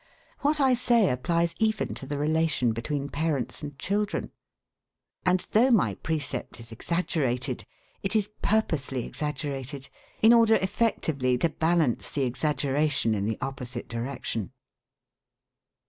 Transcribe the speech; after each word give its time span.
What 0.39 0.59
I 0.59 0.73
say 0.73 1.09
applies 1.11 1.53
even 1.59 1.93
to 1.93 2.07
the 2.07 2.17
relation 2.17 2.73
between 2.73 3.07
parents 3.07 3.61
and 3.61 3.77
children. 3.77 4.31
And 5.27 5.41
though 5.51 5.69
my 5.69 5.93
precept 5.93 6.59
is 6.59 6.71
exaggerated, 6.71 7.65
it 8.01 8.15
is 8.15 8.31
purposely 8.41 9.05
exaggerated 9.05 9.89
in 10.19 10.33
order 10.33 10.55
effectively 10.55 11.37
to 11.37 11.49
balance 11.49 12.11
the 12.13 12.23
exaggeration 12.23 13.13
in 13.13 13.25
the 13.25 13.37
opposite 13.41 13.87
direction. 13.87 14.53